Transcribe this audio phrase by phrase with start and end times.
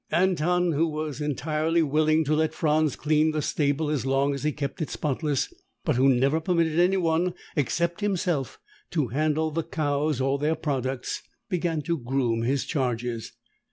[0.11, 4.51] Anton, who was entirely willing to let Franz clean the stable as long as he
[4.51, 5.53] kept it spotless,
[5.85, 8.59] but who never permitted anyone except himself
[8.89, 13.33] to handle the cows or their products, began to groom his charges.